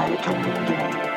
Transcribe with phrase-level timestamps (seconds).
[0.00, 1.07] あると思っても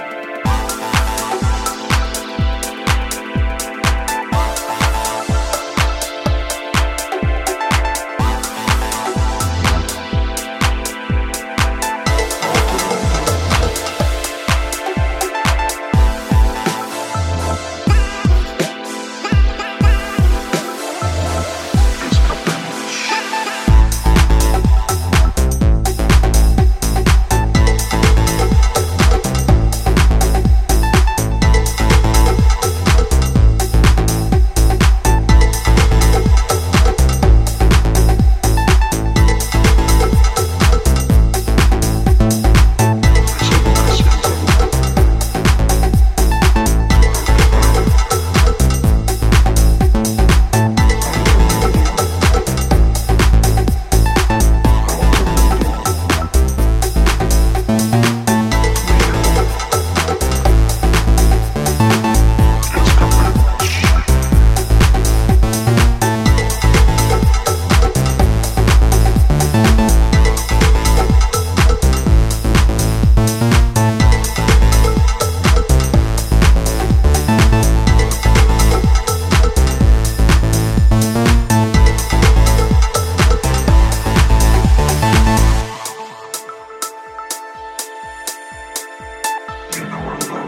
[89.78, 90.41] in know I